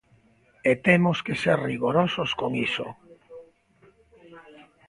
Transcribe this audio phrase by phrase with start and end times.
[0.69, 2.87] E temos que ser rigorosos con iso.